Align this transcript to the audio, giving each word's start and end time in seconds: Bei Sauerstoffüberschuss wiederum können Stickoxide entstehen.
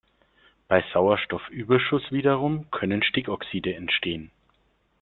Bei 0.67 0.83
Sauerstoffüberschuss 0.93 2.11
wiederum 2.11 2.71
können 2.71 3.03
Stickoxide 3.03 3.75
entstehen. 3.75 4.31